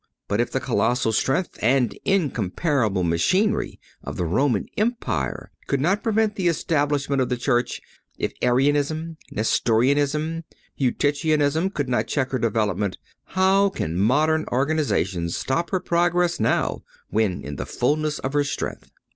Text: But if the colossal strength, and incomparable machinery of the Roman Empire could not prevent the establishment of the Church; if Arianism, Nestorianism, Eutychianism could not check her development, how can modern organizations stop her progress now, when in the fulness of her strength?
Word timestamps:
But 0.27 0.41
if 0.41 0.51
the 0.51 0.59
colossal 0.59 1.11
strength, 1.11 1.59
and 1.61 1.95
incomparable 2.05 3.03
machinery 3.03 3.79
of 4.03 4.17
the 4.17 4.25
Roman 4.25 4.65
Empire 4.75 5.51
could 5.67 5.79
not 5.79 6.01
prevent 6.01 6.33
the 6.35 6.47
establishment 6.47 7.21
of 7.21 7.29
the 7.29 7.37
Church; 7.37 7.79
if 8.17 8.33
Arianism, 8.41 9.17
Nestorianism, 9.31 10.43
Eutychianism 10.75 11.69
could 11.71 11.87
not 11.87 12.07
check 12.07 12.31
her 12.31 12.39
development, 12.39 12.97
how 13.25 13.69
can 13.69 13.95
modern 13.95 14.45
organizations 14.51 15.37
stop 15.37 15.69
her 15.69 15.79
progress 15.79 16.39
now, 16.39 16.81
when 17.11 17.43
in 17.43 17.57
the 17.57 17.67
fulness 17.67 18.17
of 18.17 18.33
her 18.33 18.43
strength? 18.43 18.89